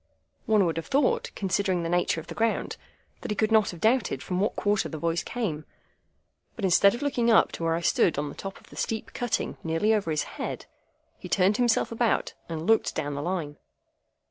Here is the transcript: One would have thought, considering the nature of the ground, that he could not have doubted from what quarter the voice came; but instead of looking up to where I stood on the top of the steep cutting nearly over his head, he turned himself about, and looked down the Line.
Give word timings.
One 0.47 0.65
would 0.65 0.77
have 0.77 0.87
thought, 0.87 1.29
considering 1.35 1.83
the 1.83 1.87
nature 1.87 2.19
of 2.19 2.25
the 2.25 2.33
ground, 2.33 2.75
that 3.21 3.29
he 3.29 3.35
could 3.35 3.51
not 3.51 3.69
have 3.69 3.79
doubted 3.79 4.23
from 4.23 4.39
what 4.39 4.55
quarter 4.55 4.89
the 4.89 4.97
voice 4.97 5.21
came; 5.21 5.63
but 6.55 6.65
instead 6.65 6.95
of 6.95 7.03
looking 7.03 7.29
up 7.29 7.51
to 7.51 7.63
where 7.63 7.75
I 7.75 7.81
stood 7.81 8.17
on 8.17 8.27
the 8.27 8.33
top 8.33 8.59
of 8.59 8.71
the 8.71 8.75
steep 8.77 9.13
cutting 9.13 9.57
nearly 9.63 9.93
over 9.93 10.09
his 10.09 10.23
head, 10.23 10.65
he 11.19 11.29
turned 11.29 11.57
himself 11.57 11.91
about, 11.91 12.33
and 12.49 12.65
looked 12.65 12.95
down 12.95 13.13
the 13.13 13.21
Line. 13.21 13.57